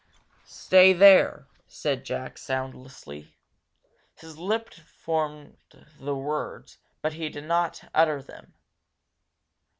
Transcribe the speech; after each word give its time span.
"Stay 0.47 0.93
there!" 0.93 1.45
said 1.67 2.03
Jack, 2.03 2.35
soundlessly. 2.39 3.37
His 4.15 4.35
lips 4.35 4.79
formed 4.79 5.57
the 5.99 6.15
words 6.15 6.79
but 7.03 7.13
he 7.13 7.29
did 7.29 7.43
not 7.43 7.83
utter 7.93 8.23
them. 8.23 8.55